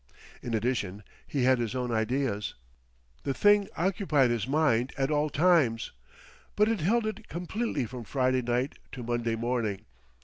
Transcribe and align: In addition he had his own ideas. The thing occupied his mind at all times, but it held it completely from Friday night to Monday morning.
In 0.41 0.55
addition 0.55 1.03
he 1.27 1.43
had 1.43 1.59
his 1.59 1.75
own 1.75 1.91
ideas. 1.91 2.55
The 3.21 3.35
thing 3.35 3.67
occupied 3.77 4.31
his 4.31 4.47
mind 4.47 4.93
at 4.97 5.11
all 5.11 5.29
times, 5.29 5.91
but 6.55 6.67
it 6.67 6.79
held 6.81 7.05
it 7.05 7.27
completely 7.27 7.85
from 7.85 8.05
Friday 8.05 8.41
night 8.41 8.79
to 8.93 9.03
Monday 9.03 9.35
morning. 9.35 9.85